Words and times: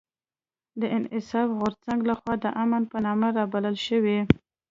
د 0.81 0.81
انصاف 0.97 1.47
غورځنګ 1.59 1.99
لخوا 2.09 2.33
د 2.43 2.45
امن 2.63 2.83
په 2.91 2.97
نامه 3.05 3.27
رابلل 3.37 3.77
شوې 3.87 4.19